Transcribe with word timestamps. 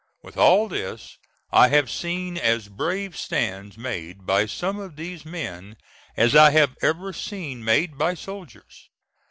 With 0.23 0.35
all 0.35 0.67
this 0.67 1.19
I 1.51 1.67
have 1.67 1.87
seen 1.91 2.35
as 2.35 2.69
brave 2.69 3.15
stands 3.15 3.77
made 3.77 4.25
by 4.25 4.47
some 4.47 4.79
of 4.79 4.95
these 4.95 5.25
men 5.27 5.77
as 6.17 6.35
I 6.35 6.49
have 6.49 6.75
ever 6.81 7.13
seen 7.13 7.63
made 7.63 7.99
by 7.99 8.15
soldiers. 8.15 8.89